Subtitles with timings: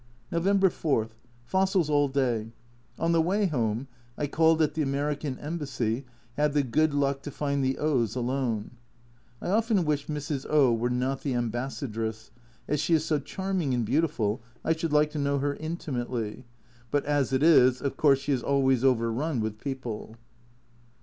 [0.31, 1.09] November 4.
[1.45, 2.51] Fossils all day.
[2.97, 6.05] On the way home I called at the American Embassy
[6.37, 8.71] had the good luck to find the O s alone.
[9.43, 10.47] I often wish Mrs.
[10.49, 12.31] O were not the Ambassadress,
[12.67, 16.45] as she is so charming and beautiful, I should like to know her intimately,
[16.89, 20.15] but as it is, of course she is always overrun with people.